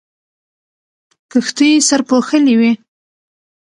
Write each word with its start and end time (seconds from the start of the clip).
کښتۍ 1.31 1.71
سرپوښلې 1.87 2.55
وې. 2.59 2.71